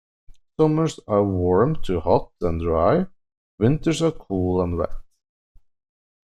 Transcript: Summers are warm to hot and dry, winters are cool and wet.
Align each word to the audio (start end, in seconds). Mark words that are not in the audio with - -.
Summers 0.59 0.99
are 1.07 1.23
warm 1.23 1.75
to 1.83 1.99
hot 1.99 2.31
and 2.41 2.59
dry, 2.59 3.05
winters 3.59 4.01
are 4.01 4.11
cool 4.11 4.59
and 4.59 4.75
wet. 4.79 4.89